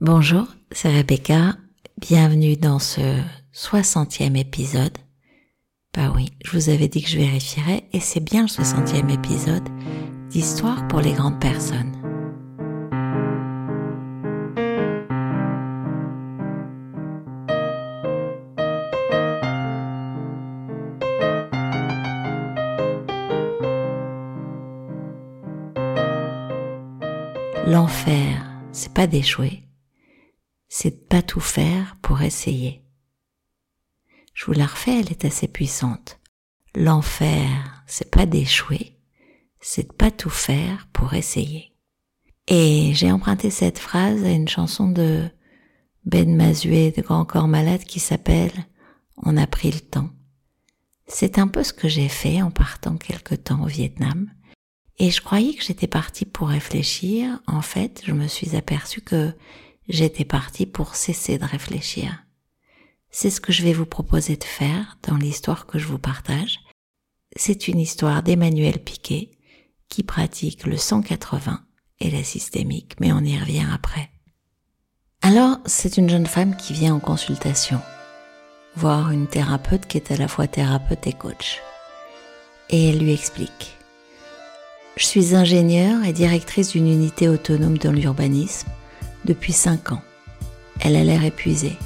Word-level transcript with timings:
Bonjour, 0.00 0.46
c'est 0.70 0.96
Rebecca. 0.96 1.56
Bienvenue 2.00 2.56
dans 2.56 2.78
ce 2.78 3.00
60e 3.52 4.38
épisode. 4.38 4.96
Bah 5.92 6.12
oui, 6.14 6.26
je 6.44 6.52
vous 6.52 6.68
avais 6.68 6.86
dit 6.86 7.02
que 7.02 7.08
je 7.08 7.18
vérifierais 7.18 7.82
et 7.92 7.98
c'est 7.98 8.20
bien 8.20 8.42
le 8.42 8.46
60e 8.46 9.12
épisode 9.12 9.68
d'Histoire 10.30 10.86
pour 10.86 11.00
les 11.00 11.14
grandes 11.14 11.40
personnes. 11.40 11.96
L'enfer, 27.66 28.46
c'est 28.70 28.94
pas 28.94 29.08
d'échouer, 29.08 29.67
c'est 30.68 30.90
de 30.90 31.06
pas 31.06 31.22
tout 31.22 31.40
faire 31.40 31.96
pour 32.02 32.22
essayer. 32.22 32.84
Je 34.34 34.46
vous 34.46 34.52
la 34.52 34.66
refais, 34.66 35.00
elle 35.00 35.10
est 35.10 35.24
assez 35.24 35.48
puissante. 35.48 36.20
L'enfer, 36.74 37.82
c'est 37.86 38.10
pas 38.10 38.26
d'échouer, 38.26 38.98
c'est 39.60 39.88
de 39.88 39.92
pas 39.92 40.10
tout 40.10 40.30
faire 40.30 40.88
pour 40.92 41.14
essayer. 41.14 41.72
Et 42.46 42.92
j'ai 42.94 43.10
emprunté 43.10 43.50
cette 43.50 43.78
phrase 43.78 44.24
à 44.24 44.30
une 44.30 44.48
chanson 44.48 44.88
de 44.88 45.28
Ben 46.04 46.34
Mazué 46.34 46.92
de 46.92 47.02
Grand 47.02 47.24
Corps 47.24 47.48
Malade 47.48 47.84
qui 47.84 48.00
s'appelle 48.00 48.52
On 49.16 49.36
a 49.36 49.46
pris 49.46 49.70
le 49.70 49.80
temps. 49.80 50.10
C'est 51.06 51.38
un 51.38 51.48
peu 51.48 51.64
ce 51.64 51.72
que 51.72 51.88
j'ai 51.88 52.08
fait 52.08 52.42
en 52.42 52.50
partant 52.50 52.96
quelque 52.96 53.34
temps 53.34 53.62
au 53.62 53.66
Vietnam. 53.66 54.30
Et 54.98 55.10
je 55.10 55.20
croyais 55.20 55.54
que 55.54 55.64
j'étais 55.64 55.86
partie 55.86 56.24
pour 56.24 56.48
réfléchir. 56.48 57.40
En 57.46 57.62
fait, 57.62 58.02
je 58.04 58.12
me 58.12 58.26
suis 58.26 58.56
aperçue 58.56 59.00
que 59.00 59.32
j'étais 59.88 60.24
partie 60.24 60.66
pour 60.66 60.94
cesser 60.94 61.38
de 61.38 61.44
réfléchir. 61.44 62.24
C'est 63.10 63.30
ce 63.30 63.40
que 63.40 63.52
je 63.52 63.62
vais 63.62 63.72
vous 63.72 63.86
proposer 63.86 64.36
de 64.36 64.44
faire 64.44 64.98
dans 65.02 65.16
l'histoire 65.16 65.66
que 65.66 65.78
je 65.78 65.86
vous 65.86 65.98
partage. 65.98 66.60
C'est 67.36 67.68
une 67.68 67.80
histoire 67.80 68.22
d'Emmanuel 68.22 68.78
Piquet 68.78 69.30
qui 69.88 70.02
pratique 70.02 70.66
le 70.66 70.76
180 70.76 71.64
et 72.00 72.10
la 72.10 72.22
systémique, 72.22 72.96
mais 73.00 73.12
on 73.12 73.20
y 73.20 73.38
revient 73.38 73.66
après. 73.72 74.10
Alors, 75.22 75.58
c'est 75.64 75.96
une 75.96 76.10
jeune 76.10 76.26
femme 76.26 76.56
qui 76.56 76.74
vient 76.74 76.94
en 76.94 77.00
consultation, 77.00 77.80
voir 78.76 79.10
une 79.10 79.26
thérapeute 79.26 79.86
qui 79.86 79.96
est 79.96 80.12
à 80.12 80.16
la 80.16 80.28
fois 80.28 80.46
thérapeute 80.46 81.06
et 81.06 81.12
coach. 81.12 81.60
Et 82.70 82.90
elle 82.90 82.98
lui 82.98 83.12
explique. 83.12 83.76
Je 84.96 85.06
suis 85.06 85.34
ingénieure 85.34 86.04
et 86.04 86.12
directrice 86.12 86.72
d'une 86.72 86.88
unité 86.88 87.28
autonome 87.28 87.78
dans 87.78 87.92
l'urbanisme 87.92 88.68
depuis 89.28 89.52
5 89.52 89.92
ans. 89.92 90.02
Elle 90.80 90.96
a 90.96 91.04
l'air 91.04 91.22
épuisée. 91.24 91.76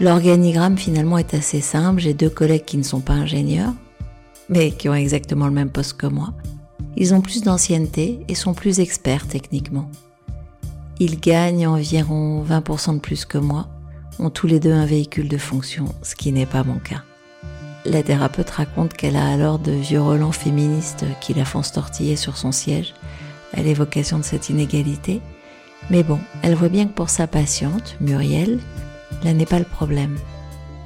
L'organigramme 0.00 0.78
finalement 0.78 1.18
est 1.18 1.34
assez 1.34 1.60
simple. 1.60 2.00
J'ai 2.00 2.14
deux 2.14 2.30
collègues 2.30 2.64
qui 2.64 2.78
ne 2.78 2.82
sont 2.82 3.00
pas 3.00 3.12
ingénieurs, 3.12 3.74
mais 4.48 4.70
qui 4.70 4.88
ont 4.88 4.94
exactement 4.94 5.46
le 5.46 5.52
même 5.52 5.70
poste 5.70 5.98
que 5.98 6.06
moi. 6.06 6.32
Ils 6.96 7.12
ont 7.12 7.20
plus 7.20 7.42
d'ancienneté 7.42 8.20
et 8.28 8.34
sont 8.34 8.54
plus 8.54 8.80
experts 8.80 9.26
techniquement. 9.26 9.90
Ils 11.00 11.18
gagnent 11.18 11.66
environ 11.66 12.44
20% 12.44 12.94
de 12.94 13.00
plus 13.00 13.24
que 13.24 13.38
moi, 13.38 13.68
ont 14.20 14.30
tous 14.30 14.46
les 14.46 14.60
deux 14.60 14.72
un 14.72 14.86
véhicule 14.86 15.28
de 15.28 15.38
fonction, 15.38 15.86
ce 16.02 16.14
qui 16.14 16.30
n'est 16.30 16.46
pas 16.46 16.62
mon 16.62 16.78
cas. 16.78 17.02
La 17.84 18.02
thérapeute 18.02 18.50
raconte 18.50 18.94
qu'elle 18.94 19.16
a 19.16 19.28
alors 19.28 19.58
de 19.58 19.72
vieux 19.72 20.00
relents 20.00 20.32
féministes 20.32 21.04
qui 21.20 21.34
la 21.34 21.44
font 21.44 21.62
se 21.62 21.72
tortiller 21.72 22.14
sur 22.14 22.36
son 22.36 22.52
siège 22.52 22.94
à 23.52 23.62
l'évocation 23.62 24.18
de 24.18 24.24
cette 24.24 24.48
inégalité 24.48 25.20
mais 25.90 26.02
bon, 26.02 26.18
elle 26.42 26.54
voit 26.54 26.68
bien 26.68 26.86
que 26.86 26.92
pour 26.92 27.10
sa 27.10 27.26
patiente, 27.26 27.96
Muriel, 28.00 28.58
là 29.22 29.32
n'est 29.32 29.46
pas 29.46 29.58
le 29.58 29.64
problème. 29.64 30.16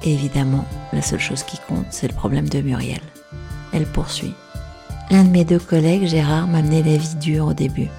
Et 0.03 0.13
évidemment, 0.13 0.65
la 0.93 1.01
seule 1.01 1.19
chose 1.19 1.43
qui 1.43 1.57
compte, 1.67 1.87
c'est 1.89 2.07
le 2.07 2.13
problème 2.13 2.49
de 2.49 2.61
Muriel. 2.61 3.01
Elle 3.73 3.85
poursuit. 3.85 4.33
L'un 5.11 5.23
de 5.23 5.29
mes 5.29 5.45
deux 5.45 5.59
collègues, 5.59 6.07
Gérard, 6.07 6.47
m'amenait 6.47 6.83
la 6.83 6.97
vie 6.97 7.15
dure 7.15 7.47
au 7.47 7.53
début. 7.53 7.89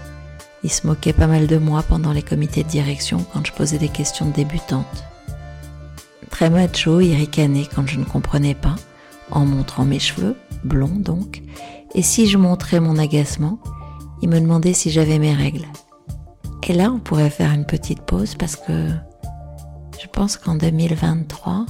Il 0.62 0.70
se 0.70 0.86
moquait 0.86 1.12
pas 1.12 1.26
mal 1.26 1.46
de 1.46 1.56
moi 1.56 1.82
pendant 1.82 2.12
les 2.12 2.22
comités 2.22 2.62
de 2.62 2.68
direction 2.68 3.24
quand 3.32 3.46
je 3.46 3.52
posais 3.52 3.78
des 3.78 3.88
questions 3.88 4.26
de 4.26 4.32
débutante. 4.32 5.04
Très 6.30 6.50
macho, 6.50 7.00
il 7.00 7.14
ricanait 7.14 7.66
quand 7.74 7.86
je 7.86 7.98
ne 7.98 8.04
comprenais 8.04 8.54
pas, 8.54 8.76
en 9.30 9.44
montrant 9.44 9.84
mes 9.84 9.98
cheveux, 9.98 10.36
blonds 10.64 10.88
donc, 10.88 11.42
et 11.94 12.02
si 12.02 12.28
je 12.28 12.38
montrais 12.38 12.80
mon 12.80 12.98
agacement, 12.98 13.58
il 14.22 14.28
me 14.28 14.40
demandait 14.40 14.74
si 14.74 14.90
j'avais 14.90 15.18
mes 15.18 15.34
règles. 15.34 15.66
Et 16.70 16.72
là, 16.72 16.92
on 16.92 17.00
pourrait 17.00 17.30
faire 17.30 17.50
une 17.50 17.64
petite 17.64 18.02
pause 18.02 18.36
parce 18.36 18.54
que 18.54 18.90
je 20.00 20.06
pense 20.06 20.36
qu'en 20.36 20.54
2023, 20.54 21.66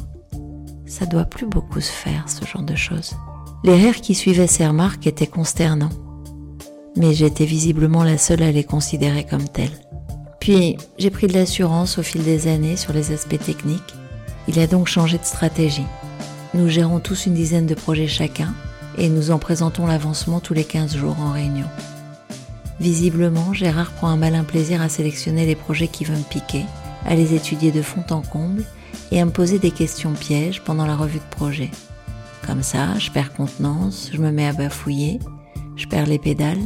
ça 0.84 1.06
doit 1.06 1.24
plus 1.24 1.46
beaucoup 1.46 1.80
se 1.80 1.90
faire, 1.90 2.28
ce 2.28 2.44
genre 2.44 2.64
de 2.64 2.74
choses. 2.74 3.14
Les 3.64 3.76
rires 3.76 4.02
qui 4.02 4.14
suivaient 4.14 4.46
ces 4.46 4.66
remarques 4.66 5.06
étaient 5.06 5.26
consternants, 5.26 5.88
mais 6.98 7.14
j'étais 7.14 7.46
visiblement 7.46 8.04
la 8.04 8.18
seule 8.18 8.42
à 8.42 8.52
les 8.52 8.62
considérer 8.62 9.24
comme 9.24 9.48
telles. 9.48 9.80
Puis, 10.38 10.76
j'ai 10.98 11.08
pris 11.08 11.28
de 11.28 11.32
l'assurance 11.32 11.96
au 11.96 12.02
fil 12.02 12.22
des 12.22 12.46
années 12.46 12.76
sur 12.76 12.92
les 12.92 13.10
aspects 13.10 13.42
techniques. 13.42 13.94
Il 14.48 14.58
a 14.58 14.66
donc 14.66 14.86
changé 14.86 15.16
de 15.16 15.24
stratégie. 15.24 15.86
Nous 16.52 16.68
gérons 16.68 17.00
tous 17.00 17.24
une 17.24 17.32
dizaine 17.32 17.66
de 17.66 17.74
projets 17.74 18.06
chacun 18.06 18.52
et 18.98 19.08
nous 19.08 19.30
en 19.30 19.38
présentons 19.38 19.86
l'avancement 19.86 20.40
tous 20.40 20.52
les 20.52 20.64
15 20.64 20.94
jours 20.94 21.18
en 21.20 21.32
réunion. 21.32 21.68
Visiblement, 22.80 23.52
Gérard 23.52 23.92
prend 23.92 24.08
un 24.08 24.16
malin 24.16 24.42
plaisir 24.42 24.80
à 24.80 24.88
sélectionner 24.88 25.44
les 25.44 25.54
projets 25.54 25.88
qui 25.88 26.04
veulent 26.04 26.16
me 26.16 26.22
piquer, 26.22 26.64
à 27.04 27.14
les 27.14 27.34
étudier 27.34 27.72
de 27.72 27.82
fond 27.82 28.04
en 28.10 28.22
comble 28.22 28.64
et 29.12 29.20
à 29.20 29.24
me 29.26 29.30
poser 29.30 29.58
des 29.58 29.70
questions 29.70 30.14
pièges 30.14 30.62
pendant 30.62 30.86
la 30.86 30.96
revue 30.96 31.18
de 31.18 31.36
projet. 31.36 31.70
Comme 32.46 32.62
ça, 32.62 32.98
je 32.98 33.10
perds 33.10 33.34
contenance, 33.34 34.10
je 34.12 34.18
me 34.18 34.32
mets 34.32 34.46
à 34.46 34.54
bafouiller, 34.54 35.18
je 35.76 35.86
perds 35.86 36.06
les 36.06 36.18
pédales 36.18 36.62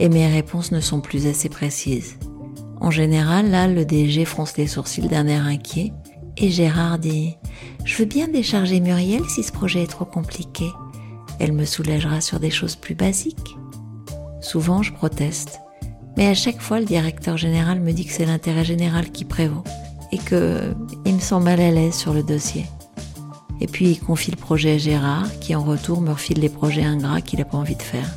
et 0.00 0.08
mes 0.08 0.26
réponses 0.26 0.72
ne 0.72 0.80
sont 0.80 1.00
plus 1.00 1.28
assez 1.28 1.48
précises. 1.48 2.16
En 2.80 2.90
général, 2.90 3.50
là, 3.50 3.68
le 3.68 3.84
DG 3.84 4.24
fronce 4.24 4.56
les 4.56 4.66
sourcils 4.66 5.06
d'un 5.06 5.28
air 5.28 5.46
inquiet 5.46 5.92
et 6.36 6.50
Gérard 6.50 6.98
dit 6.98 7.36
Je 7.84 7.96
veux 7.98 8.04
bien 8.04 8.26
décharger 8.26 8.80
Muriel 8.80 9.22
si 9.28 9.44
ce 9.44 9.52
projet 9.52 9.84
est 9.84 9.90
trop 9.90 10.04
compliqué. 10.04 10.66
Elle 11.38 11.52
me 11.52 11.64
soulagera 11.64 12.20
sur 12.20 12.40
des 12.40 12.50
choses 12.50 12.74
plus 12.74 12.96
basiques. 12.96 13.56
Souvent, 14.42 14.82
je 14.82 14.92
proteste. 14.92 15.60
Mais 16.16 16.26
à 16.26 16.34
chaque 16.34 16.60
fois, 16.60 16.78
le 16.78 16.84
directeur 16.84 17.38
général 17.38 17.80
me 17.80 17.92
dit 17.92 18.04
que 18.04 18.12
c'est 18.12 18.26
l'intérêt 18.26 18.64
général 18.64 19.10
qui 19.10 19.24
prévaut 19.24 19.64
et 20.10 20.18
que 20.18 20.74
il 21.06 21.14
me 21.14 21.20
sent 21.20 21.40
mal 21.40 21.58
à 21.60 21.70
l'aise 21.70 21.94
sur 21.94 22.12
le 22.12 22.22
dossier. 22.22 22.66
Et 23.60 23.66
puis, 23.66 23.90
il 23.90 24.00
confie 24.00 24.30
le 24.32 24.36
projet 24.36 24.72
à 24.72 24.78
Gérard, 24.78 25.28
qui 25.40 25.54
en 25.54 25.62
retour 25.62 26.00
me 26.00 26.10
refile 26.10 26.40
les 26.40 26.48
projets 26.48 26.84
ingrats 26.84 27.20
qu'il 27.20 27.38
n'a 27.38 27.44
pas 27.44 27.56
envie 27.56 27.76
de 27.76 27.82
faire. 27.82 28.10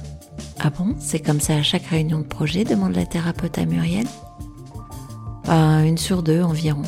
Ah 0.60 0.72
bon? 0.72 0.96
C'est 1.00 1.20
comme 1.20 1.40
ça 1.40 1.56
à 1.56 1.64
chaque 1.64 1.86
réunion 1.86 2.20
de 2.20 2.24
projet? 2.26 2.64
demande 2.64 2.96
la 2.96 3.06
thérapeute 3.06 3.58
à 3.58 3.66
Muriel 3.66 4.08
Bah, 5.46 5.84
une 5.84 5.98
sur 5.98 6.24
deux 6.24 6.42
environ. 6.42 6.82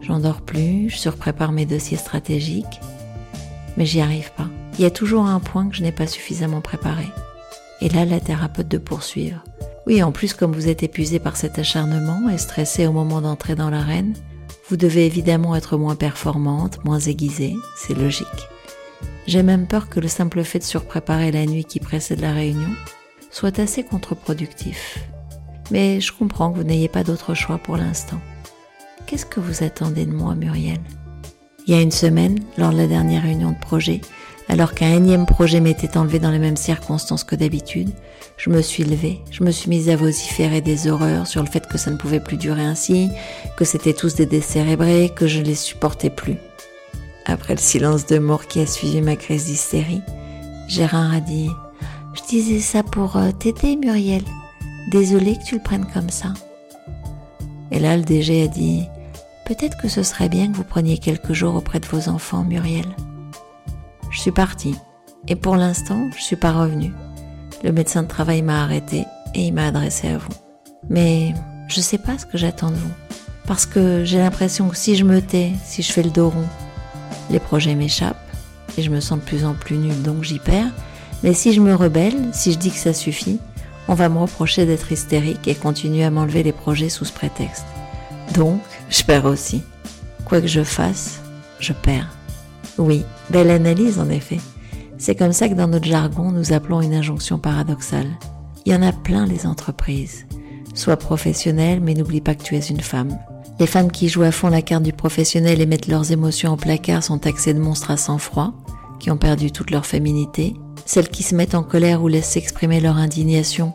J'en 0.00 0.20
dors 0.20 0.40
plus, 0.40 0.88
je 0.88 0.96
surprépare 0.96 1.52
mes 1.52 1.66
dossiers 1.66 1.96
stratégiques, 1.98 2.80
mais 3.76 3.84
j'y 3.84 4.00
arrive 4.00 4.32
pas. 4.32 4.46
Il 4.78 4.82
y 4.82 4.86
a 4.86 4.90
toujours 4.90 5.26
un 5.26 5.40
point 5.40 5.68
que 5.68 5.76
je 5.76 5.82
n'ai 5.82 5.92
pas 5.92 6.06
suffisamment 6.06 6.60
préparé. 6.60 7.06
Et 7.80 7.88
là, 7.88 8.04
la 8.04 8.20
thérapeute 8.20 8.68
de 8.68 8.78
poursuivre. 8.78 9.44
Oui, 9.86 10.02
en 10.02 10.12
plus, 10.12 10.34
comme 10.34 10.52
vous 10.52 10.68
êtes 10.68 10.82
épuisé 10.82 11.18
par 11.18 11.36
cet 11.36 11.58
acharnement 11.58 12.28
et 12.28 12.38
stressé 12.38 12.86
au 12.86 12.92
moment 12.92 13.20
d'entrer 13.20 13.54
dans 13.54 13.70
l'arène, 13.70 14.14
vous 14.68 14.76
devez 14.76 15.06
évidemment 15.06 15.54
être 15.54 15.76
moins 15.76 15.94
performante, 15.94 16.84
moins 16.84 16.98
aiguisée, 16.98 17.54
c'est 17.76 17.94
logique. 17.94 18.26
J'ai 19.26 19.42
même 19.42 19.66
peur 19.66 19.88
que 19.88 20.00
le 20.00 20.08
simple 20.08 20.42
fait 20.42 20.58
de 20.58 20.64
surpréparer 20.64 21.30
la 21.30 21.46
nuit 21.46 21.64
qui 21.64 21.80
précède 21.80 22.20
la 22.20 22.32
réunion 22.32 22.70
soit 23.30 23.58
assez 23.58 23.84
contre-productif. 23.84 24.98
Mais 25.70 26.00
je 26.00 26.12
comprends 26.12 26.50
que 26.50 26.58
vous 26.58 26.64
n'ayez 26.64 26.88
pas 26.88 27.04
d'autre 27.04 27.34
choix 27.34 27.58
pour 27.58 27.76
l'instant. 27.76 28.20
Qu'est-ce 29.06 29.26
que 29.26 29.40
vous 29.40 29.62
attendez 29.62 30.06
de 30.06 30.12
moi, 30.12 30.34
Muriel? 30.34 30.80
Il 31.66 31.74
y 31.74 31.76
a 31.76 31.82
une 31.82 31.92
semaine, 31.92 32.38
lors 32.56 32.70
de 32.70 32.76
la 32.76 32.86
dernière 32.86 33.24
réunion 33.24 33.50
de 33.50 33.58
projet, 33.58 34.00
alors 34.48 34.74
qu'un 34.74 34.92
énième 34.92 35.26
projet 35.26 35.60
m'était 35.60 35.96
enlevé 35.96 36.18
dans 36.18 36.30
les 36.30 36.38
mêmes 36.38 36.56
circonstances 36.56 37.24
que 37.24 37.34
d'habitude, 37.34 37.90
je 38.36 38.50
me 38.50 38.62
suis 38.62 38.84
levée, 38.84 39.20
je 39.30 39.42
me 39.42 39.50
suis 39.50 39.68
mise 39.68 39.88
à 39.88 39.96
vociférer 39.96 40.60
des 40.60 40.88
horreurs 40.88 41.26
sur 41.26 41.42
le 41.42 41.48
fait 41.48 41.66
que 41.66 41.78
ça 41.78 41.90
ne 41.90 41.96
pouvait 41.96 42.20
plus 42.20 42.36
durer 42.36 42.62
ainsi, 42.62 43.10
que 43.56 43.64
c'était 43.64 43.94
tous 43.94 44.14
des 44.14 44.26
décérébrés, 44.26 45.12
que 45.14 45.26
je 45.26 45.40
ne 45.40 45.44
les 45.44 45.54
supportais 45.54 46.10
plus. 46.10 46.36
Après 47.24 47.54
le 47.54 47.60
silence 47.60 48.06
de 48.06 48.18
mort 48.18 48.46
qui 48.46 48.60
a 48.60 48.66
suivi 48.66 49.00
ma 49.02 49.16
crise 49.16 49.46
d'hystérie, 49.46 50.02
Gérard 50.68 51.12
a 51.12 51.20
dit 51.20 51.50
Je 52.14 52.22
disais 52.28 52.60
ça 52.60 52.82
pour 52.84 53.16
euh, 53.16 53.32
t'aider, 53.32 53.76
Muriel. 53.76 54.22
Désolée 54.92 55.36
que 55.36 55.44
tu 55.44 55.56
le 55.56 55.62
prennes 55.62 55.86
comme 55.92 56.10
ça. 56.10 56.32
Et 57.72 57.80
là, 57.80 57.96
le 57.96 58.04
DG 58.04 58.44
a 58.44 58.46
dit 58.48 58.84
Peut-être 59.44 59.76
que 59.78 59.88
ce 59.88 60.04
serait 60.04 60.28
bien 60.28 60.50
que 60.50 60.56
vous 60.56 60.64
preniez 60.64 60.98
quelques 60.98 61.32
jours 61.32 61.56
auprès 61.56 61.80
de 61.80 61.86
vos 61.86 62.08
enfants, 62.08 62.44
Muriel. 62.44 62.86
Je 64.16 64.22
suis 64.22 64.32
partie. 64.32 64.74
Et 65.28 65.36
pour 65.36 65.56
l'instant, 65.56 66.08
je 66.16 66.22
suis 66.22 66.36
pas 66.36 66.52
revenue. 66.52 66.94
Le 67.62 67.70
médecin 67.70 68.02
de 68.02 68.08
travail 68.08 68.40
m'a 68.40 68.62
arrêté 68.62 69.04
et 69.34 69.42
il 69.42 69.52
m'a 69.52 69.66
adressé 69.66 70.08
à 70.08 70.16
vous. 70.16 70.32
Mais 70.88 71.34
je 71.68 71.82
sais 71.82 71.98
pas 71.98 72.16
ce 72.16 72.24
que 72.24 72.38
j'attends 72.38 72.70
de 72.70 72.76
vous. 72.76 72.94
Parce 73.46 73.66
que 73.66 74.04
j'ai 74.04 74.16
l'impression 74.16 74.70
que 74.70 74.76
si 74.76 74.96
je 74.96 75.04
me 75.04 75.20
tais, 75.20 75.50
si 75.62 75.82
je 75.82 75.92
fais 75.92 76.02
le 76.02 76.08
dos 76.08 76.30
rond, 76.30 76.46
les 77.28 77.38
projets 77.38 77.74
m'échappent 77.74 78.16
et 78.78 78.82
je 78.82 78.90
me 78.90 79.00
sens 79.00 79.18
de 79.18 79.24
plus 79.24 79.44
en 79.44 79.52
plus 79.52 79.76
nulle, 79.76 80.02
donc 80.02 80.24
j'y 80.24 80.38
perds. 80.38 80.72
Mais 81.22 81.34
si 81.34 81.52
je 81.52 81.60
me 81.60 81.74
rebelle, 81.74 82.30
si 82.32 82.52
je 82.52 82.58
dis 82.58 82.70
que 82.70 82.78
ça 82.78 82.94
suffit, 82.94 83.38
on 83.86 83.94
va 83.94 84.08
me 84.08 84.18
reprocher 84.18 84.64
d'être 84.64 84.90
hystérique 84.90 85.46
et 85.46 85.54
continuer 85.54 86.04
à 86.04 86.10
m'enlever 86.10 86.42
les 86.42 86.52
projets 86.52 86.88
sous 86.88 87.04
ce 87.04 87.12
prétexte. 87.12 87.66
Donc, 88.32 88.62
je 88.88 89.02
perds 89.02 89.26
aussi. 89.26 89.62
Quoi 90.24 90.40
que 90.40 90.46
je 90.46 90.64
fasse, 90.64 91.20
je 91.60 91.74
perds. 91.74 92.15
Oui, 92.78 93.04
belle 93.30 93.50
analyse 93.50 93.98
en 93.98 94.10
effet. 94.10 94.40
C'est 94.98 95.14
comme 95.14 95.32
ça 95.32 95.48
que 95.48 95.54
dans 95.54 95.68
notre 95.68 95.86
jargon, 95.86 96.30
nous 96.32 96.52
appelons 96.52 96.80
une 96.80 96.94
injonction 96.94 97.38
paradoxale. 97.38 98.10
Il 98.64 98.72
y 98.72 98.76
en 98.76 98.82
a 98.82 98.92
plein 98.92 99.26
les 99.26 99.46
entreprises. 99.46 100.26
Sois 100.74 100.96
professionnel, 100.96 101.80
mais 101.80 101.94
n'oublie 101.94 102.20
pas 102.20 102.34
que 102.34 102.42
tu 102.42 102.56
es 102.56 102.60
une 102.60 102.80
femme. 102.80 103.18
Les 103.58 103.66
femmes 103.66 103.90
qui 103.90 104.08
jouent 104.08 104.22
à 104.22 104.32
fond 104.32 104.48
la 104.48 104.60
carte 104.60 104.82
du 104.82 104.92
professionnel 104.92 105.60
et 105.60 105.66
mettent 105.66 105.86
leurs 105.86 106.12
émotions 106.12 106.52
en 106.52 106.56
placard 106.56 107.02
sont 107.02 107.18
taxées 107.18 107.54
de 107.54 107.60
monstres 107.60 107.90
à 107.90 107.96
sang-froid, 107.96 108.52
qui 109.00 109.10
ont 109.10 109.16
perdu 109.16 109.50
toute 109.50 109.70
leur 109.70 109.86
féminité. 109.86 110.54
Celles 110.84 111.08
qui 111.08 111.22
se 111.22 111.34
mettent 111.34 111.54
en 111.54 111.62
colère 111.62 112.02
ou 112.02 112.08
laissent 112.08 112.30
s'exprimer 112.30 112.80
leur 112.80 112.98
indignation 112.98 113.72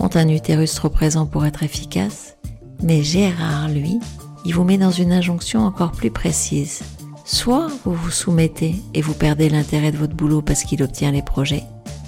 ont 0.00 0.10
un 0.14 0.28
utérus 0.28 0.74
trop 0.74 0.88
présent 0.88 1.26
pour 1.26 1.46
être 1.46 1.62
efficace. 1.62 2.36
Mais 2.82 3.02
Gérard, 3.02 3.68
lui, 3.68 4.00
il 4.44 4.54
vous 4.54 4.64
met 4.64 4.78
dans 4.78 4.90
une 4.90 5.12
injonction 5.12 5.60
encore 5.60 5.92
plus 5.92 6.10
précise. 6.10 6.82
Soit 7.24 7.68
vous 7.84 7.94
vous 7.94 8.10
soumettez 8.10 8.76
et 8.94 9.02
vous 9.02 9.14
perdez 9.14 9.48
l'intérêt 9.48 9.92
de 9.92 9.96
votre 9.96 10.14
boulot 10.14 10.42
parce 10.42 10.64
qu'il 10.64 10.82
obtient 10.82 11.12
les 11.12 11.22
projets, 11.22 11.64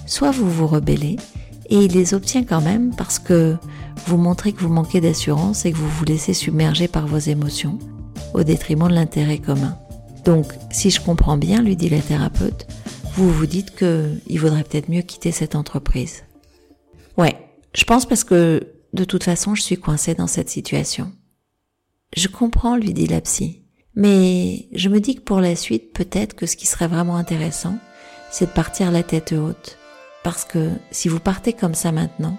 soit 0.06 0.30
vous 0.30 0.50
vous 0.50 0.66
rebellez 0.66 1.16
et 1.66 1.76
il 1.76 1.92
les 1.92 2.14
obtient 2.14 2.44
quand 2.44 2.60
même 2.60 2.94
parce 2.94 3.18
que 3.18 3.56
vous 4.06 4.16
montrez 4.16 4.52
que 4.52 4.60
vous 4.60 4.72
manquez 4.72 5.00
d'assurance 5.00 5.64
et 5.64 5.72
que 5.72 5.76
vous 5.76 5.88
vous 5.88 6.04
laissez 6.04 6.34
submerger 6.34 6.88
par 6.88 7.06
vos 7.06 7.18
émotions 7.18 7.78
au 8.34 8.42
détriment 8.42 8.88
de 8.88 8.94
l'intérêt 8.94 9.38
commun. 9.38 9.78
Donc, 10.24 10.46
si 10.70 10.90
je 10.90 11.00
comprends 11.00 11.36
bien, 11.36 11.62
lui 11.62 11.76
dit 11.76 11.88
la 11.88 12.00
thérapeute, 12.00 12.66
vous 13.14 13.30
vous 13.30 13.46
dites 13.46 13.76
qu'il 13.76 14.40
vaudrait 14.40 14.64
peut-être 14.64 14.88
mieux 14.88 15.02
quitter 15.02 15.32
cette 15.32 15.54
entreprise. 15.54 16.24
Ouais, 17.16 17.36
je 17.74 17.84
pense 17.84 18.06
parce 18.06 18.24
que 18.24 18.74
de 18.92 19.04
toute 19.04 19.24
façon, 19.24 19.54
je 19.54 19.62
suis 19.62 19.78
coincée 19.78 20.14
dans 20.14 20.26
cette 20.26 20.50
situation. 20.50 21.12
Je 22.16 22.28
comprends, 22.28 22.76
lui 22.76 22.92
dit 22.92 23.06
la 23.06 23.20
psy. 23.20 23.61
Mais 23.94 24.68
je 24.72 24.88
me 24.88 25.00
dis 25.00 25.16
que 25.16 25.20
pour 25.20 25.40
la 25.40 25.54
suite, 25.54 25.92
peut-être 25.92 26.34
que 26.34 26.46
ce 26.46 26.56
qui 26.56 26.66
serait 26.66 26.88
vraiment 26.88 27.16
intéressant, 27.16 27.78
c'est 28.30 28.46
de 28.46 28.50
partir 28.50 28.90
la 28.90 29.02
tête 29.02 29.32
haute. 29.32 29.78
Parce 30.22 30.44
que 30.44 30.70
si 30.90 31.08
vous 31.08 31.20
partez 31.20 31.52
comme 31.52 31.74
ça 31.74 31.92
maintenant, 31.92 32.38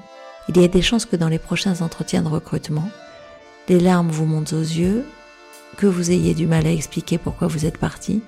il 0.50 0.60
y 0.60 0.64
a 0.64 0.68
des 0.68 0.82
chances 0.82 1.06
que 1.06 1.16
dans 1.16 1.30
les 1.30 1.40
prochains 1.40 1.82
entretiens 1.82 2.24
de 2.24 2.28
recrutement, 2.28 2.90
les 3.70 3.80
larmes 3.80 4.10
vous 4.10 4.26
montent 4.26 4.54
aux 4.54 4.60
yeux, 4.60 5.06
que 5.78 5.86
vous 5.86 6.12
ayez 6.12 6.34
du 6.34 6.48
mal 6.48 6.66
à 6.66 6.72
expliquer 6.72 7.18
pourquoi 7.18 7.48
vous 7.48 7.66
êtes 7.66 7.78
parti, 7.78 8.22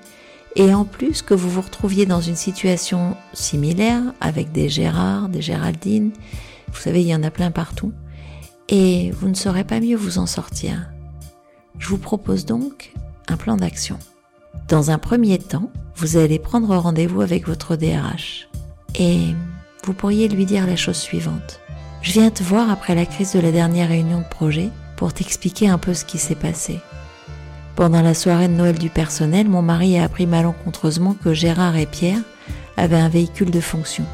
et 0.54 0.72
en 0.72 0.84
plus 0.84 1.20
que 1.20 1.34
vous 1.34 1.50
vous 1.50 1.60
retrouviez 1.60 2.06
dans 2.06 2.20
une 2.20 2.36
situation 2.36 3.16
similaire 3.32 4.02
avec 4.20 4.52
des 4.52 4.68
Gérard, 4.68 5.28
des 5.28 5.42
Géraldine, 5.42 6.12
vous 6.68 6.80
savez, 6.80 7.02
il 7.02 7.08
y 7.08 7.14
en 7.14 7.22
a 7.22 7.30
plein 7.30 7.50
partout, 7.50 7.92
et 8.68 9.10
vous 9.10 9.28
ne 9.28 9.34
saurez 9.34 9.64
pas 9.64 9.80
mieux 9.80 9.96
vous 9.96 10.18
en 10.18 10.26
sortir. 10.26 10.90
Je 11.78 11.88
vous 11.88 11.98
propose 11.98 12.46
donc 12.46 12.92
un 13.28 13.36
plan 13.36 13.56
d'action. 13.56 13.98
Dans 14.68 14.90
un 14.90 14.98
premier 14.98 15.38
temps, 15.38 15.70
vous 15.96 16.16
allez 16.16 16.38
prendre 16.38 16.76
rendez-vous 16.76 17.20
avec 17.20 17.46
votre 17.46 17.76
DRH 17.76 18.48
et 18.98 19.20
vous 19.84 19.92
pourriez 19.92 20.28
lui 20.28 20.46
dire 20.46 20.66
la 20.66 20.76
chose 20.76 20.96
suivante. 20.96 21.60
Je 22.02 22.12
viens 22.12 22.30
te 22.30 22.42
voir 22.42 22.70
après 22.70 22.94
la 22.94 23.06
crise 23.06 23.32
de 23.32 23.40
la 23.40 23.52
dernière 23.52 23.88
réunion 23.88 24.20
de 24.20 24.28
projet 24.28 24.70
pour 24.96 25.12
t'expliquer 25.12 25.68
un 25.68 25.78
peu 25.78 25.94
ce 25.94 26.04
qui 26.04 26.18
s'est 26.18 26.34
passé. 26.34 26.80
Pendant 27.74 28.00
la 28.00 28.14
soirée 28.14 28.48
de 28.48 28.54
Noël 28.54 28.78
du 28.78 28.88
personnel, 28.88 29.48
mon 29.48 29.62
mari 29.62 29.98
a 29.98 30.04
appris 30.04 30.26
malencontreusement 30.26 31.14
que 31.14 31.34
Gérard 31.34 31.76
et 31.76 31.86
Pierre 31.86 32.20
avaient 32.76 32.96
un 32.96 33.08
véhicule 33.08 33.50
de 33.50 33.60
fonction. 33.60 34.04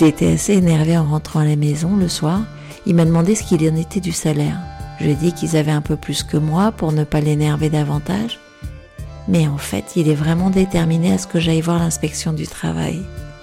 Il 0.00 0.06
était 0.06 0.32
assez 0.32 0.54
énervé 0.54 0.98
en 0.98 1.04
rentrant 1.04 1.40
à 1.40 1.44
la 1.44 1.56
maison 1.56 1.96
le 1.96 2.08
soir. 2.08 2.40
Il 2.84 2.96
m'a 2.96 3.04
demandé 3.04 3.34
ce 3.34 3.44
qu'il 3.44 3.62
en 3.70 3.76
était 3.76 4.00
du 4.00 4.12
salaire. 4.12 4.58
Je 5.04 5.10
lui 5.10 5.16
ai 5.16 5.16
dit 5.16 5.32
qu'ils 5.34 5.58
avaient 5.58 5.70
un 5.70 5.82
peu 5.82 5.96
plus 5.96 6.22
que 6.22 6.38
moi 6.38 6.72
pour 6.72 6.90
ne 6.90 7.04
pas 7.04 7.20
l'énerver 7.20 7.68
davantage. 7.68 8.40
Mais 9.28 9.46
en 9.46 9.58
fait, 9.58 9.96
il 9.96 10.08
est 10.08 10.14
vraiment 10.14 10.48
déterminé 10.48 11.12
à 11.12 11.18
ce 11.18 11.26
que 11.26 11.38
j'aille 11.38 11.60
voir 11.60 11.78
l'inspection 11.78 12.32
du 12.32 12.46
travail. 12.46 13.02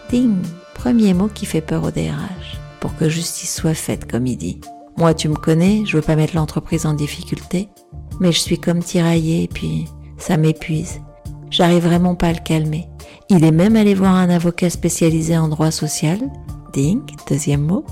Ding 0.09 0.37
Premier 0.73 1.13
mot 1.13 1.27
qui 1.27 1.45
fait 1.45 1.61
peur 1.61 1.83
au 1.83 1.91
DRH. 1.91 2.57
Pour 2.79 2.95
que 2.95 3.09
justice 3.09 3.53
soit 3.53 3.75
faite, 3.75 4.09
comme 4.09 4.25
il 4.25 4.37
dit. 4.37 4.59
Moi, 4.97 5.13
tu 5.13 5.29
me 5.29 5.35
connais, 5.35 5.83
je 5.85 5.97
veux 5.97 6.01
pas 6.01 6.15
mettre 6.15 6.35
l'entreprise 6.35 6.87
en 6.87 6.95
difficulté. 6.95 7.69
Mais 8.19 8.31
je 8.31 8.39
suis 8.39 8.57
comme 8.57 8.81
tiraillée 8.81 9.43
et 9.43 9.47
puis 9.47 9.85
ça 10.17 10.37
m'épuise. 10.37 10.99
J'arrive 11.51 11.85
vraiment 11.85 12.15
pas 12.15 12.29
à 12.29 12.33
le 12.33 12.39
calmer. 12.43 12.87
Il 13.29 13.43
est 13.43 13.51
même 13.51 13.75
allé 13.75 13.93
voir 13.93 14.15
un 14.15 14.31
avocat 14.31 14.71
spécialisé 14.71 15.37
en 15.37 15.47
droit 15.47 15.69
social. 15.69 16.17
Ding, 16.73 17.01
deuxième 17.29 17.61
mot 17.61 17.85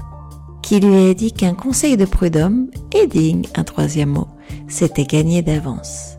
qui 0.69 0.79
lui 0.79 1.09
a 1.09 1.15
dit 1.15 1.31
qu'un 1.31 1.55
conseil 1.55 1.97
de 1.97 2.05
prud'homme, 2.05 2.67
et 2.93 3.07
ding, 3.07 3.47
un 3.55 3.63
troisième 3.63 4.09
mot, 4.09 4.27
s'était 4.67 5.05
gagné 5.05 5.41
d'avance. 5.41 6.17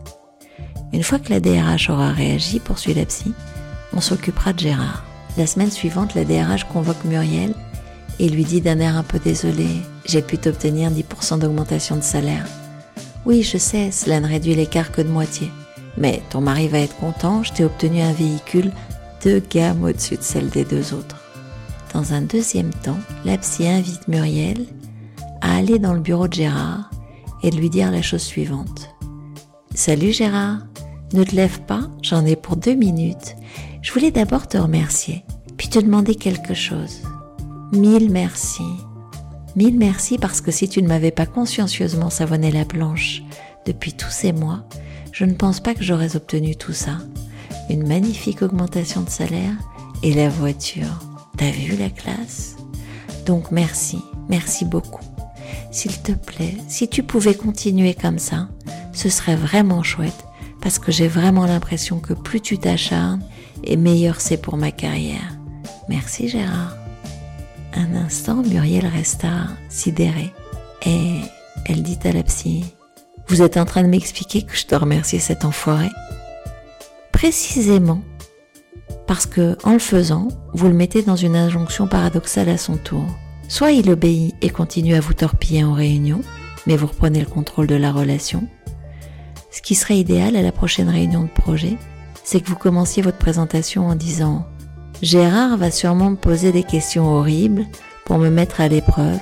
Une 0.91 1.03
fois 1.03 1.19
que 1.19 1.29
la 1.29 1.39
DRH 1.39 1.89
aura 1.89 2.11
réagi, 2.11 2.59
poursuit 2.59 2.93
la 2.93 3.05
psy, 3.05 3.31
on 3.95 4.01
s'occupera 4.01 4.51
de 4.51 4.59
Gérard. 4.59 5.05
La 5.37 5.47
semaine 5.47 5.71
suivante, 5.71 6.15
la 6.15 6.25
DRH 6.25 6.65
convoque 6.65 7.05
Muriel 7.05 7.53
et 8.19 8.27
lui 8.27 8.43
dit 8.43 8.59
d'un 8.59 8.79
air 8.79 8.97
un 8.97 9.03
peu 9.03 9.19
désolé, 9.19 9.67
j'ai 10.05 10.21
pu 10.21 10.37
t'obtenir 10.37 10.91
10% 10.91 11.39
d'augmentation 11.39 11.95
de 11.95 12.01
salaire. 12.01 12.45
Oui, 13.25 13.43
je 13.43 13.57
sais, 13.57 13.89
cela 13.89 14.19
ne 14.19 14.27
réduit 14.27 14.55
l'écart 14.55 14.91
que 14.91 15.01
de 15.01 15.07
moitié. 15.07 15.49
Mais 15.95 16.21
ton 16.29 16.41
mari 16.41 16.67
va 16.67 16.79
être 16.79 16.97
content, 16.97 17.41
je 17.41 17.53
t'ai 17.53 17.63
obtenu 17.63 18.01
un 18.01 18.11
véhicule 18.11 18.73
deux 19.23 19.41
gammes 19.49 19.85
au-dessus 19.85 20.17
de 20.17 20.23
celle 20.23 20.49
des 20.49 20.65
deux 20.65 20.93
autres. 20.93 21.20
Dans 21.93 22.13
un 22.13 22.21
deuxième 22.21 22.69
temps, 22.69 22.99
la 23.25 23.37
psy 23.37 23.67
invite 23.67 24.07
Muriel 24.07 24.65
à 25.41 25.57
aller 25.57 25.77
dans 25.77 25.93
le 25.93 25.99
bureau 25.99 26.29
de 26.29 26.33
Gérard 26.33 26.89
et 27.43 27.51
lui 27.51 27.69
dire 27.69 27.91
la 27.91 28.01
chose 28.01 28.21
suivante. 28.21 28.89
Salut 29.75 30.13
Gérard, 30.13 30.59
ne 31.13 31.23
te 31.23 31.35
lève 31.35 31.61
pas, 31.61 31.89
j'en 32.01 32.25
ai 32.25 32.37
pour 32.37 32.55
deux 32.55 32.75
minutes. 32.75 33.35
Je 33.81 33.91
voulais 33.91 34.11
d'abord 34.11 34.47
te 34.47 34.57
remercier, 34.57 35.25
puis 35.57 35.67
te 35.67 35.79
demander 35.79 36.15
quelque 36.15 36.53
chose. 36.53 37.01
Mille 37.73 38.09
merci. 38.09 38.63
Mille 39.57 39.77
merci 39.77 40.17
parce 40.17 40.39
que 40.39 40.51
si 40.51 40.69
tu 40.69 40.81
ne 40.81 40.87
m'avais 40.87 41.11
pas 41.11 41.25
consciencieusement 41.25 42.09
savonné 42.09 42.51
la 42.51 42.63
planche 42.63 43.21
depuis 43.65 43.91
tous 43.91 44.11
ces 44.11 44.31
mois, 44.31 44.63
je 45.11 45.25
ne 45.25 45.33
pense 45.33 45.59
pas 45.59 45.73
que 45.73 45.83
j'aurais 45.83 46.15
obtenu 46.15 46.55
tout 46.55 46.73
ça. 46.73 46.99
Une 47.69 47.85
magnifique 47.85 48.43
augmentation 48.43 49.01
de 49.01 49.09
salaire 49.09 49.55
et 50.03 50.13
la 50.13 50.29
voiture. 50.29 51.10
T'as 51.41 51.49
vu 51.49 51.75
la 51.75 51.89
classe? 51.89 52.55
Donc 53.25 53.49
merci, 53.49 53.97
merci 54.29 54.63
beaucoup. 54.63 55.03
S'il 55.71 55.99
te 55.99 56.11
plaît, 56.11 56.55
si 56.67 56.87
tu 56.87 57.01
pouvais 57.01 57.33
continuer 57.33 57.95
comme 57.95 58.19
ça, 58.19 58.47
ce 58.93 59.09
serait 59.09 59.35
vraiment 59.35 59.81
chouette 59.81 60.23
parce 60.61 60.77
que 60.77 60.91
j'ai 60.91 61.07
vraiment 61.07 61.47
l'impression 61.47 61.99
que 61.99 62.13
plus 62.13 62.41
tu 62.41 62.59
t'acharnes 62.59 63.23
et 63.63 63.75
meilleur 63.75 64.21
c'est 64.21 64.37
pour 64.37 64.55
ma 64.55 64.69
carrière. 64.69 65.35
Merci 65.89 66.29
Gérard. 66.29 66.77
Un 67.73 67.95
instant, 67.95 68.43
Muriel 68.43 68.85
resta 68.85 69.47
sidérée 69.67 70.31
et 70.85 71.21
elle 71.65 71.81
dit 71.81 71.97
à 72.03 72.11
la 72.11 72.21
psy 72.21 72.65
Vous 73.29 73.41
êtes 73.41 73.57
en 73.57 73.65
train 73.65 73.81
de 73.81 73.87
m'expliquer 73.87 74.43
que 74.43 74.55
je 74.55 74.67
dois 74.67 74.77
remercier 74.77 75.17
cet 75.17 75.43
enfoiré 75.43 75.89
Précisément, 77.11 78.01
parce 79.11 79.25
que, 79.25 79.57
en 79.65 79.73
le 79.73 79.79
faisant, 79.79 80.29
vous 80.53 80.69
le 80.69 80.73
mettez 80.73 81.01
dans 81.01 81.17
une 81.17 81.35
injonction 81.35 81.85
paradoxale 81.85 82.47
à 82.47 82.57
son 82.57 82.77
tour. 82.77 83.03
Soit 83.49 83.73
il 83.73 83.91
obéit 83.91 84.33
et 84.41 84.49
continue 84.49 84.95
à 84.95 85.01
vous 85.01 85.13
torpiller 85.13 85.65
en 85.65 85.73
réunion, 85.73 86.21
mais 86.65 86.77
vous 86.77 86.87
reprenez 86.87 87.19
le 87.19 87.25
contrôle 87.25 87.67
de 87.67 87.75
la 87.75 87.91
relation. 87.91 88.47
Ce 89.51 89.61
qui 89.61 89.75
serait 89.75 89.97
idéal 89.97 90.37
à 90.37 90.41
la 90.41 90.53
prochaine 90.53 90.87
réunion 90.87 91.23
de 91.23 91.27
projet, 91.27 91.75
c'est 92.23 92.39
que 92.39 92.47
vous 92.47 92.55
commenciez 92.55 93.03
votre 93.03 93.17
présentation 93.17 93.85
en 93.87 93.95
disant 93.95 94.45
Gérard 95.01 95.57
va 95.57 95.71
sûrement 95.71 96.11
me 96.11 96.15
poser 96.15 96.53
des 96.53 96.63
questions 96.63 97.13
horribles 97.13 97.65
pour 98.05 98.17
me 98.17 98.29
mettre 98.29 98.61
à 98.61 98.69
l'épreuve 98.69 99.19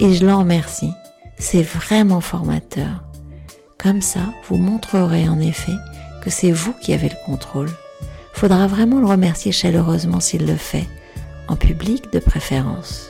et 0.00 0.14
je 0.14 0.24
l'en 0.24 0.38
remercie. 0.38 0.94
C'est 1.38 1.60
vraiment 1.60 2.22
formateur. 2.22 3.04
Comme 3.76 4.00
ça, 4.00 4.20
vous 4.48 4.56
montrerez 4.56 5.28
en 5.28 5.38
effet 5.38 5.76
que 6.24 6.30
c'est 6.30 6.50
vous 6.50 6.72
qui 6.80 6.94
avez 6.94 7.10
le 7.10 7.26
contrôle 7.26 7.68
faudra 8.38 8.68
vraiment 8.68 9.00
le 9.00 9.06
remercier 9.06 9.50
chaleureusement 9.50 10.20
s'il 10.20 10.46
le 10.46 10.54
fait, 10.54 10.86
en 11.48 11.56
public 11.56 12.12
de 12.12 12.20
préférence. 12.20 13.08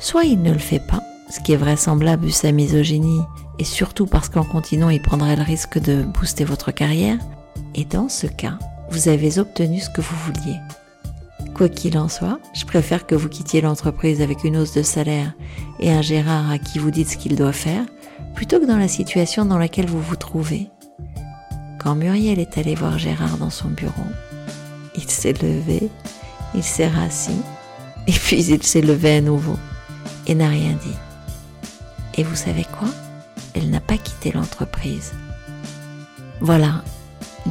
Soit 0.00 0.24
il 0.24 0.42
ne 0.42 0.52
le 0.52 0.58
fait 0.58 0.80
pas, 0.80 1.04
ce 1.30 1.38
qui 1.38 1.52
est 1.52 1.56
vraisemblable 1.56 2.26
vu 2.26 2.32
sa 2.32 2.50
misogynie, 2.50 3.20
et 3.60 3.64
surtout 3.64 4.06
parce 4.06 4.28
qu'en 4.28 4.42
continuant 4.42 4.90
il 4.90 5.00
prendrait 5.00 5.36
le 5.36 5.44
risque 5.44 5.78
de 5.78 6.02
booster 6.02 6.42
votre 6.42 6.72
carrière, 6.72 7.18
et 7.76 7.84
dans 7.84 8.08
ce 8.08 8.26
cas, 8.26 8.58
vous 8.90 9.06
avez 9.06 9.38
obtenu 9.38 9.78
ce 9.78 9.88
que 9.88 10.00
vous 10.00 10.16
vouliez. 10.26 10.56
Quoi 11.54 11.68
qu'il 11.68 11.96
en 11.96 12.08
soit, 12.08 12.40
je 12.52 12.64
préfère 12.64 13.06
que 13.06 13.14
vous 13.14 13.28
quittiez 13.28 13.60
l'entreprise 13.60 14.20
avec 14.20 14.42
une 14.42 14.56
hausse 14.56 14.74
de 14.74 14.82
salaire 14.82 15.32
et 15.78 15.92
un 15.92 16.02
Gérard 16.02 16.50
à 16.50 16.58
qui 16.58 16.80
vous 16.80 16.90
dites 16.90 17.10
ce 17.10 17.16
qu'il 17.16 17.36
doit 17.36 17.52
faire, 17.52 17.84
plutôt 18.34 18.58
que 18.58 18.66
dans 18.66 18.78
la 18.78 18.88
situation 18.88 19.44
dans 19.44 19.58
laquelle 19.58 19.86
vous 19.86 20.02
vous 20.02 20.16
trouvez. 20.16 20.66
Quand 21.78 21.94
Muriel 21.94 22.40
est 22.40 22.58
allé 22.58 22.74
voir 22.74 22.98
Gérard 22.98 23.38
dans 23.38 23.50
son 23.50 23.68
bureau, 23.68 23.92
il 24.96 25.10
s'est 25.10 25.34
levé, 25.34 25.90
il 26.54 26.62
s'est 26.62 26.88
rassis, 26.88 27.42
et 28.06 28.12
puis 28.12 28.44
il 28.44 28.62
s'est 28.62 28.80
levé 28.80 29.16
à 29.16 29.20
nouveau 29.20 29.56
et 30.26 30.34
n'a 30.34 30.48
rien 30.48 30.72
dit. 30.72 30.96
Et 32.14 32.22
vous 32.22 32.36
savez 32.36 32.64
quoi? 32.78 32.88
Elle 33.54 33.70
n'a 33.70 33.80
pas 33.80 33.98
quitté 33.98 34.32
l'entreprise. 34.32 35.12
Voilà, 36.40 36.82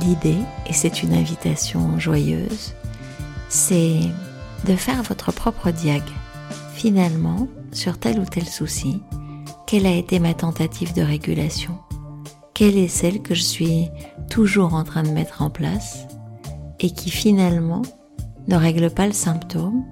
l'idée, 0.02 0.38
et 0.68 0.74
c'est 0.74 1.04
une 1.04 1.14
invitation 1.14 2.00
joyeuse, 2.00 2.74
c'est 3.50 4.00
de 4.66 4.76
faire 4.76 5.04
votre 5.04 5.32
propre 5.32 5.72
diag. 5.72 6.04
Finalement, 6.74 7.48
sur 7.72 7.98
tel 7.98 8.20
ou 8.20 8.26
tel 8.26 8.46
souci, 8.46 9.02
quelle 9.66 9.86
a 9.86 9.96
été 9.96 10.20
ma 10.20 10.34
tentative 10.34 10.94
de 10.94 11.02
régulation? 11.02 11.78
Quelle 12.54 12.78
est 12.78 12.88
celle 12.88 13.22
que 13.22 13.36
je 13.36 13.42
suis 13.42 13.90
toujours 14.30 14.74
en 14.74 14.84
train 14.84 15.04
de 15.04 15.10
mettre 15.10 15.42
en 15.42 15.50
place? 15.50 16.08
Et 16.80 16.92
qui 16.92 17.10
finalement 17.10 17.82
ne 18.48 18.56
règle 18.56 18.90
pas 18.90 19.08
le 19.08 19.14
symptôme, 19.14 19.84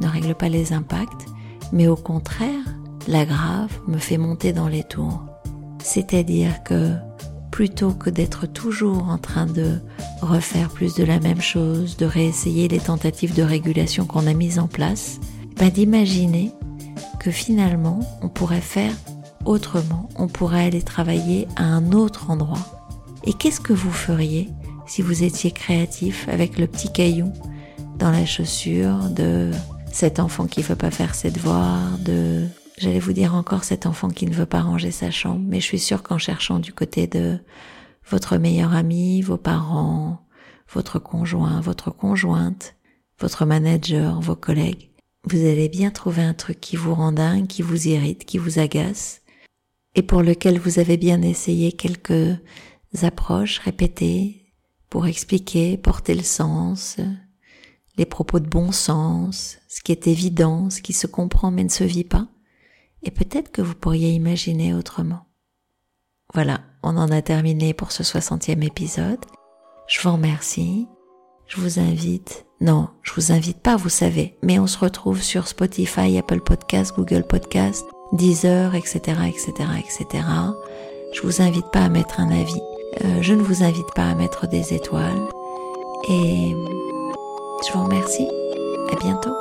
ne 0.00 0.08
règle 0.08 0.34
pas 0.34 0.48
les 0.48 0.72
impacts, 0.72 1.26
mais 1.72 1.88
au 1.88 1.96
contraire 1.96 2.64
l'aggrave, 3.06 3.70
me 3.86 3.98
fait 3.98 4.18
monter 4.18 4.52
dans 4.52 4.68
les 4.68 4.82
tours. 4.82 5.22
C'est-à-dire 5.82 6.62
que 6.62 6.92
plutôt 7.50 7.92
que 7.92 8.10
d'être 8.10 8.46
toujours 8.46 9.08
en 9.08 9.18
train 9.18 9.46
de 9.46 9.78
refaire 10.22 10.70
plus 10.70 10.94
de 10.94 11.04
la 11.04 11.20
même 11.20 11.40
chose, 11.40 11.96
de 11.96 12.06
réessayer 12.06 12.66
les 12.66 12.80
tentatives 12.80 13.34
de 13.34 13.42
régulation 13.42 14.06
qu'on 14.06 14.26
a 14.26 14.32
mises 14.32 14.58
en 14.58 14.66
place, 14.66 15.20
ben 15.56 15.70
d'imaginer 15.70 16.52
que 17.20 17.30
finalement 17.30 18.00
on 18.22 18.28
pourrait 18.28 18.60
faire 18.60 18.94
autrement, 19.44 20.08
on 20.16 20.26
pourrait 20.26 20.64
aller 20.64 20.82
travailler 20.82 21.46
à 21.56 21.64
un 21.64 21.92
autre 21.92 22.30
endroit. 22.30 22.82
Et 23.24 23.32
qu'est-ce 23.32 23.60
que 23.60 23.72
vous 23.72 23.92
feriez 23.92 24.50
si 24.86 25.02
vous 25.02 25.22
étiez 25.22 25.50
créatif 25.50 26.28
avec 26.28 26.58
le 26.58 26.66
petit 26.66 26.92
caillou 26.92 27.32
dans 27.98 28.10
la 28.10 28.26
chaussure 28.26 29.10
de 29.10 29.50
cet 29.92 30.20
enfant 30.20 30.46
qui 30.46 30.62
veut 30.62 30.76
pas 30.76 30.90
faire 30.90 31.14
ses 31.14 31.30
devoirs, 31.30 31.98
de 31.98 32.46
J'allais 32.76 32.98
vous 32.98 33.12
dire 33.12 33.34
encore 33.34 33.62
cet 33.62 33.86
enfant 33.86 34.08
qui 34.08 34.26
ne 34.26 34.34
veut 34.34 34.46
pas 34.46 34.60
ranger 34.60 34.90
sa 34.90 35.10
chambre, 35.10 35.44
mais 35.46 35.60
je 35.60 35.64
suis 35.66 35.78
sûre 35.78 36.02
qu'en 36.02 36.18
cherchant 36.18 36.58
du 36.58 36.72
côté 36.72 37.06
de 37.06 37.38
votre 38.10 38.36
meilleur 38.36 38.74
ami, 38.74 39.22
vos 39.22 39.36
parents, 39.36 40.26
votre 40.72 40.98
conjoint, 40.98 41.60
votre 41.60 41.90
conjointe, 41.90 42.74
votre 43.20 43.44
manager, 43.44 44.20
vos 44.20 44.34
collègues, 44.34 44.90
vous 45.22 45.38
allez 45.38 45.68
bien 45.68 45.90
trouver 45.90 46.22
un 46.22 46.34
truc 46.34 46.60
qui 46.60 46.74
vous 46.74 46.94
rend 46.94 47.12
dingue, 47.12 47.46
qui 47.46 47.62
vous 47.62 47.86
irrite, 47.86 48.24
qui 48.24 48.38
vous 48.38 48.58
agace, 48.58 49.22
et 49.94 50.02
pour 50.02 50.22
lequel 50.22 50.58
vous 50.58 50.80
avez 50.80 50.96
bien 50.96 51.22
essayé 51.22 51.70
quelques 51.70 52.36
approches 53.02 53.60
répétées 53.60 54.43
pour 54.94 55.08
expliquer, 55.08 55.76
porter 55.76 56.14
le 56.14 56.22
sens, 56.22 56.98
les 57.96 58.06
propos 58.06 58.38
de 58.38 58.46
bon 58.46 58.70
sens, 58.70 59.58
ce 59.66 59.82
qui 59.82 59.90
est 59.90 60.06
évident, 60.06 60.70
ce 60.70 60.80
qui 60.80 60.92
se 60.92 61.08
comprend 61.08 61.50
mais 61.50 61.64
ne 61.64 61.68
se 61.68 61.82
vit 61.82 62.04
pas 62.04 62.28
et 63.02 63.10
peut-être 63.10 63.50
que 63.50 63.60
vous 63.60 63.74
pourriez 63.74 64.12
imaginer 64.12 64.72
autrement. 64.72 65.26
Voilà, 66.32 66.60
on 66.84 66.96
en 66.96 67.10
a 67.10 67.22
terminé 67.22 67.74
pour 67.74 67.90
ce 67.90 68.04
60e 68.04 68.64
épisode. 68.64 69.18
Je 69.88 70.00
vous 70.00 70.12
remercie. 70.12 70.86
Je 71.48 71.60
vous 71.60 71.80
invite, 71.80 72.46
non, 72.60 72.88
je 73.02 73.14
vous 73.14 73.32
invite 73.32 73.58
pas, 73.58 73.74
vous 73.74 73.88
savez, 73.88 74.38
mais 74.42 74.60
on 74.60 74.68
se 74.68 74.78
retrouve 74.78 75.22
sur 75.22 75.48
Spotify, 75.48 76.18
Apple 76.18 76.40
Podcast, 76.40 76.94
Google 76.94 77.26
Podcast, 77.26 77.84
Deezer, 78.12 78.76
etc., 78.76 79.00
etc., 79.26 79.52
etc. 79.76 80.24
Je 81.12 81.20
vous 81.22 81.42
invite 81.42 81.68
pas 81.72 81.82
à 81.82 81.88
mettre 81.88 82.20
un 82.20 82.30
avis. 82.30 82.62
Euh, 83.02 83.18
je 83.20 83.34
ne 83.34 83.42
vous 83.42 83.62
invite 83.62 83.92
pas 83.94 84.04
à 84.04 84.14
mettre 84.14 84.46
des 84.46 84.74
étoiles. 84.74 85.20
Et 86.08 86.54
je 87.66 87.72
vous 87.72 87.84
remercie. 87.84 88.28
À 88.92 88.96
bientôt. 88.96 89.34